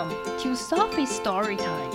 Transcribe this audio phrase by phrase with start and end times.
[0.00, 1.90] Welcome to Sophie's Story Time.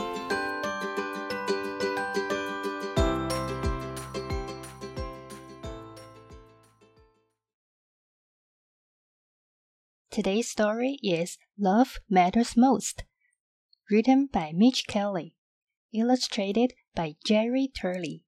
[10.11, 13.05] Today's story is Love Matters Most,
[13.89, 15.35] written by Mij Kelly,
[15.91, 18.23] illustrated by Gerry Turley.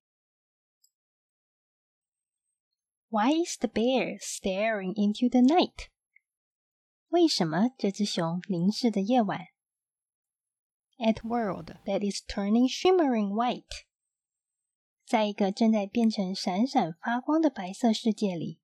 [3.09, 5.89] Why is the bear staring into the night?
[7.09, 9.45] 为什么这只熊凝视的夜晚
[10.98, 13.84] ？At world that is turning shimmering white，
[15.04, 18.60] 在一个正在变成闪闪发光的白色世界里。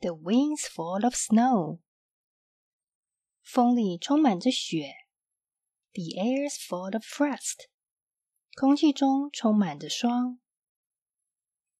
[0.00, 1.80] The winds full of snow，
[3.42, 4.94] 风里充满着雪。
[5.92, 7.66] The air's full of frost，
[8.56, 10.40] 空气中充满着霜。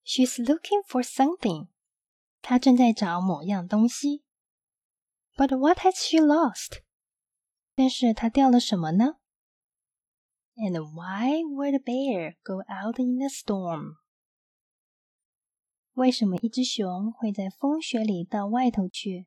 [0.05, 1.69] She's looking for something，
[2.41, 4.25] 她正在找某样东西。
[5.39, 6.83] but what has she lost?
[7.75, 9.19] 但是她掉了什么呢？
[10.57, 13.97] And why would a bear go out in a storm?
[15.93, 19.27] 为什么一只熊会在风雪里到外头去？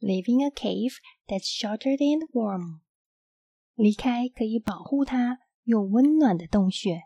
[0.00, 0.94] Leaving a cave
[1.26, 2.80] that's sheltered and warm，
[3.74, 7.02] 离开可以保护它又温暖的洞穴。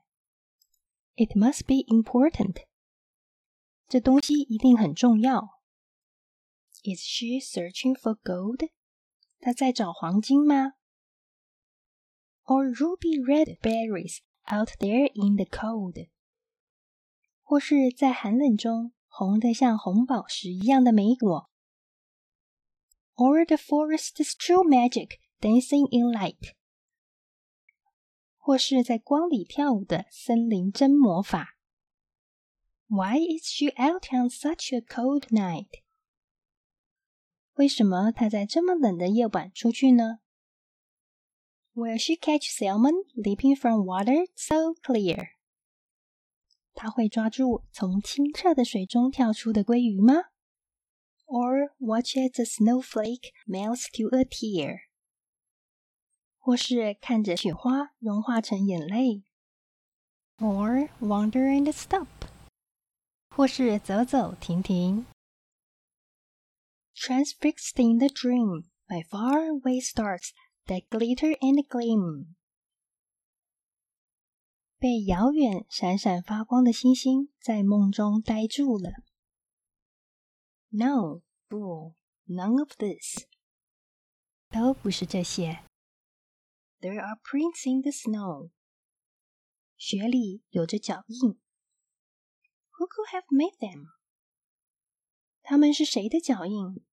[1.14, 2.66] It must be important，
[3.88, 5.62] 这东西一定很重要。
[6.84, 8.68] is she searching for gold?
[9.40, 10.74] 她在找黄金吗？
[12.44, 16.08] Or ruby red berries out there in the cold?
[17.42, 21.50] 或是在寒冷中红得像红宝石一样的莓果？
[23.14, 26.54] Or the forest's true magic dancing in light?
[28.36, 31.56] 或是在光里跳舞的森林真魔法？
[32.88, 35.82] Why is she out on such a cold night?
[37.56, 40.20] 为什么他在这么冷的夜晚出去呢？
[41.74, 45.30] Will she catch salmon leaping from water so clear？
[46.74, 50.14] 他会抓住从清澈的水中跳出的鲑鱼吗？
[51.26, 54.80] Or watch as a snowflake melts to a tear？
[56.38, 59.22] 或是看着雪花融化成眼泪？
[60.38, 62.06] Or wander and stop？
[63.30, 65.06] 或是走走停停
[66.96, 70.32] ？transfixed in the dream by faraway stars
[70.66, 72.34] that glitter and gleam.
[74.78, 78.90] 被遥远闪闪发光的星星在梦中呆住了。
[80.70, 81.94] No, 不，
[82.26, 83.26] none of this，
[84.50, 85.64] 都不是这些。
[86.80, 88.50] There are prints in the snow，
[89.76, 91.38] 雪里有着脚印。
[92.72, 93.86] Who could have made them？
[95.42, 96.84] 他们是谁的脚印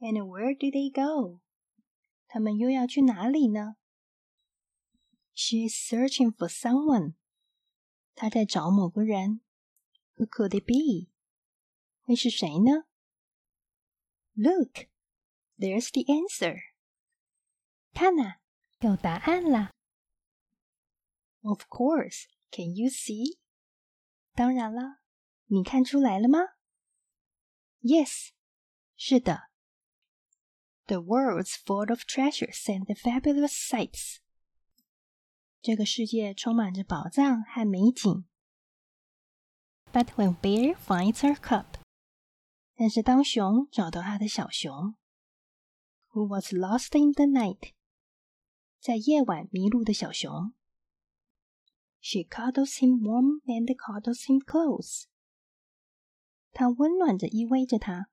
[0.00, 1.40] ？and where do they go?
[2.26, 3.76] 他们又要去哪里呢？
[5.34, 7.14] She is searching for someone.
[8.14, 9.40] 她在找某个人。
[10.16, 11.10] Who could it be?
[12.02, 12.84] 会是谁呢？
[14.34, 14.88] Look,
[15.58, 16.58] there's the answer.
[17.92, 18.36] 看呐，
[18.80, 19.72] 有答案啦。
[21.42, 23.38] Of course, can you see?
[24.34, 25.00] 当然了，
[25.46, 26.38] 你看出来了吗？
[27.80, 28.30] Yes，
[28.96, 29.45] 是的。
[30.86, 34.18] the world's full of treasures and fabulous sights.
[35.60, 38.24] 这个世界充满着宝藏和美景。
[39.92, 41.66] But when Bear finds her cub，
[42.74, 44.96] 但是当熊找到他的小熊，
[46.10, 47.72] who was lost in the night，
[48.80, 50.54] 在夜晚迷路的小熊，
[52.00, 55.04] she cuddles him warm and cuddles him close。
[56.52, 58.08] 她温暖着依偎着他，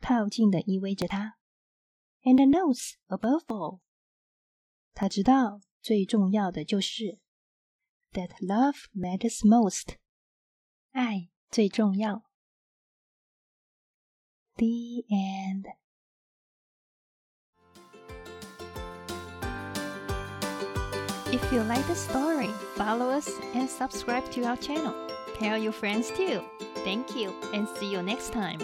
[0.00, 1.37] 靠近的依偎着他。
[2.23, 3.79] and the knows above all。
[4.93, 7.19] 他知道最重要的就是
[8.11, 9.95] that love matters most，
[10.91, 12.25] 爱最重要。
[14.55, 15.65] The end.
[21.31, 24.93] If you like the story, follow us and subscribe to our channel.
[25.37, 26.43] Tell your friends too.
[26.83, 28.59] Thank you and see you next time.